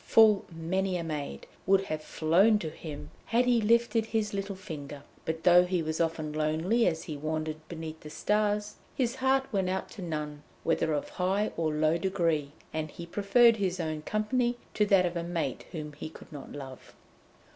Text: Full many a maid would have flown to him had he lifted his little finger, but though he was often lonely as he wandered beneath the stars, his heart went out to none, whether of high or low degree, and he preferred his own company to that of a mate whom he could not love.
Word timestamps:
Full 0.03 0.45
many 0.51 0.97
a 0.97 1.03
maid 1.03 1.45
would 1.67 1.81
have 1.83 2.01
flown 2.01 2.57
to 2.57 2.71
him 2.71 3.11
had 3.27 3.45
he 3.45 3.61
lifted 3.61 4.07
his 4.07 4.33
little 4.33 4.55
finger, 4.55 5.03
but 5.25 5.43
though 5.43 5.63
he 5.63 5.83
was 5.83 6.01
often 6.01 6.33
lonely 6.33 6.87
as 6.87 7.03
he 7.03 7.15
wandered 7.15 7.57
beneath 7.69 7.99
the 7.99 8.09
stars, 8.09 8.77
his 8.95 9.17
heart 9.17 9.45
went 9.53 9.69
out 9.69 9.89
to 9.91 10.01
none, 10.01 10.41
whether 10.63 10.91
of 10.93 11.07
high 11.09 11.51
or 11.55 11.71
low 11.71 11.99
degree, 11.99 12.53
and 12.73 12.89
he 12.89 13.05
preferred 13.05 13.57
his 13.57 13.79
own 13.79 14.01
company 14.01 14.57
to 14.73 14.87
that 14.87 15.05
of 15.05 15.15
a 15.15 15.21
mate 15.21 15.67
whom 15.71 15.93
he 15.93 16.09
could 16.09 16.31
not 16.33 16.51
love. 16.51 16.95